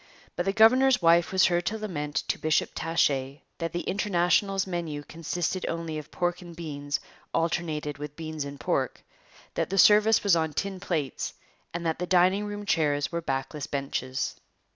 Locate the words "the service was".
9.69-10.35